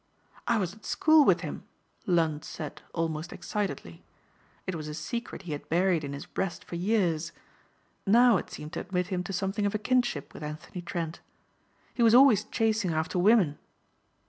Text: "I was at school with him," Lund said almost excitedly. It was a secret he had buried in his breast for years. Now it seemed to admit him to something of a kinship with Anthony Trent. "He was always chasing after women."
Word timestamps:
"I 0.47 0.57
was 0.57 0.73
at 0.73 0.83
school 0.83 1.23
with 1.25 1.41
him," 1.41 1.63
Lund 2.07 2.43
said 2.43 2.81
almost 2.91 3.31
excitedly. 3.31 4.03
It 4.65 4.73
was 4.73 4.87
a 4.87 4.95
secret 4.95 5.43
he 5.43 5.51
had 5.51 5.69
buried 5.69 6.03
in 6.03 6.13
his 6.13 6.25
breast 6.25 6.65
for 6.65 6.75
years. 6.75 7.31
Now 8.07 8.37
it 8.37 8.49
seemed 8.49 8.73
to 8.73 8.79
admit 8.79 9.09
him 9.09 9.23
to 9.25 9.31
something 9.31 9.67
of 9.67 9.75
a 9.75 9.77
kinship 9.77 10.33
with 10.33 10.41
Anthony 10.41 10.81
Trent. 10.81 11.19
"He 11.93 12.01
was 12.01 12.15
always 12.15 12.45
chasing 12.45 12.91
after 12.91 13.19
women." 13.19 13.59